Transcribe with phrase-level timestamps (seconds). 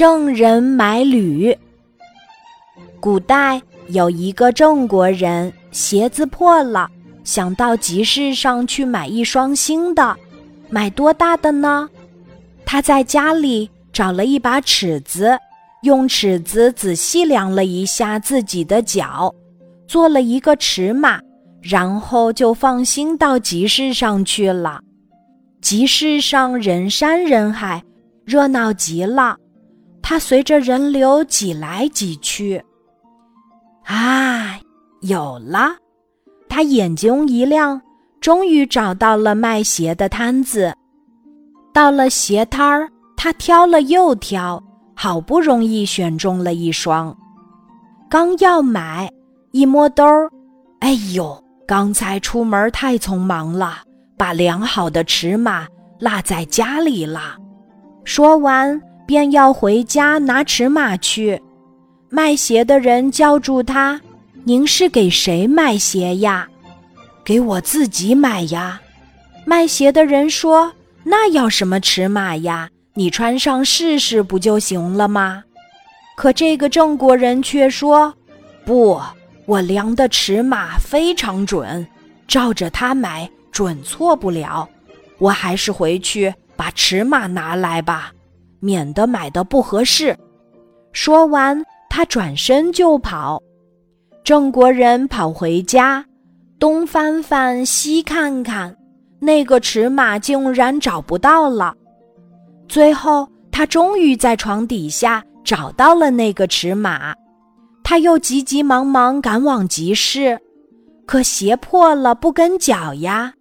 [0.00, 1.54] 郑人买履。
[3.00, 6.90] 古代有一个郑国人，鞋子破了，
[7.22, 10.16] 想到集市上去买一双新的。
[10.70, 11.86] 买多大的呢？
[12.64, 15.36] 他在家里找了一把尺子，
[15.82, 19.30] 用尺子仔细量了一下自己的脚，
[19.86, 21.20] 做了一个尺码，
[21.60, 24.80] 然后就放心到集市上去了。
[25.60, 27.84] 集市上人山人海，
[28.24, 29.36] 热闹极了。
[30.10, 32.60] 他随着人流挤来挤去。
[33.84, 34.58] 啊，
[35.02, 35.76] 有了！
[36.48, 37.80] 他眼睛一亮，
[38.20, 40.74] 终于找到了卖鞋的摊子。
[41.72, 44.60] 到了鞋摊儿，他挑了又挑，
[44.96, 47.16] 好不容易选中了一双。
[48.08, 49.08] 刚要买，
[49.52, 50.28] 一摸兜儿，
[50.80, 51.40] 哎呦！
[51.68, 53.84] 刚才出门太匆忙了，
[54.18, 55.68] 把量好的尺码
[56.00, 57.36] 落在家里了。
[58.02, 58.82] 说完。
[59.10, 61.42] 便要回家拿尺码去，
[62.10, 64.00] 卖鞋的人叫住他
[64.46, 66.48] ：“您是给谁买鞋呀
[67.24, 68.80] ？”“给我自己买呀。”
[69.44, 72.70] 卖鞋的人说：“那要什么尺码呀？
[72.94, 75.42] 你穿上试试不就行了吗？”
[76.16, 78.14] 可这个郑国人却说
[78.64, 79.00] ：“不，
[79.44, 81.84] 我量的尺码非常准，
[82.28, 84.68] 照着它买准错不了。
[85.18, 88.12] 我还是回去把尺码拿来吧。”
[88.60, 90.16] 免得买的不合适。
[90.92, 93.42] 说完，他转身就跑。
[94.22, 96.04] 郑国人跑回家，
[96.58, 98.76] 东翻翻，西看看，
[99.18, 101.74] 那个尺码竟然找不到了。
[102.68, 107.14] 最后，他终于在床底下找到了那个尺码。
[107.82, 110.38] 他又急急忙忙赶往集市，
[111.06, 113.32] 可鞋破了不跟脚呀。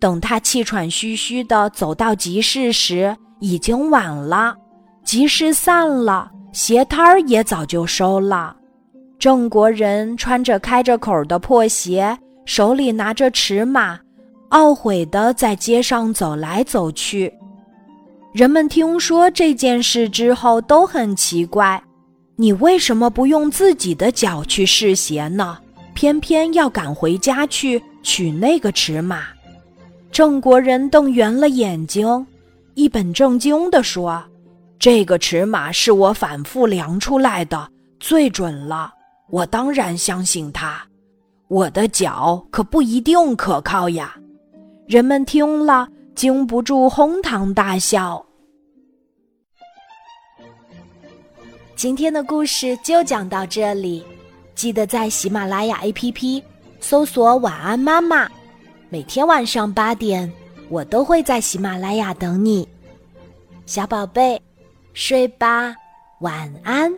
[0.00, 4.56] 等他气喘吁吁地走到集市时，已经晚了。
[5.12, 8.56] 集市散了，鞋摊儿也早就收了。
[9.18, 14.00] 郑国人穿着开着口的破鞋，手里拿着尺码，
[14.52, 17.30] 懊悔地在街上走来走去。
[18.32, 21.84] 人们听说这件事之后都很奇怪：
[22.36, 25.58] 你为什么不用自己的脚去试鞋呢？
[25.92, 29.24] 偏偏要赶回家去取那个尺码？
[30.10, 32.26] 郑国人瞪圆了眼睛，
[32.72, 34.24] 一本正经地说。
[34.82, 37.70] 这个尺码是我反复量出来的，
[38.00, 38.92] 最准了。
[39.30, 40.84] 我当然相信它。
[41.46, 44.16] 我的脚可不一定可靠呀。
[44.88, 48.26] 人们听了，经不住哄堂大笑。
[51.76, 54.04] 今天的故事就讲到这里，
[54.56, 56.42] 记得在喜马拉雅 APP
[56.80, 58.28] 搜索“晚安妈妈”，
[58.90, 60.28] 每天晚上八点，
[60.68, 62.66] 我都会在喜马拉雅等你，
[63.64, 64.42] 小宝贝。
[64.94, 65.74] 睡吧，
[66.20, 66.92] 晚安。